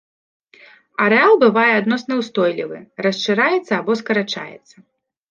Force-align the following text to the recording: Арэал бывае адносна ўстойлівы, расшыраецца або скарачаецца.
Арэал 1.03 1.33
бывае 1.43 1.73
адносна 1.81 2.13
ўстойлівы, 2.21 2.79
расшыраецца 3.07 3.73
або 3.81 3.91
скарачаецца. 4.01 4.75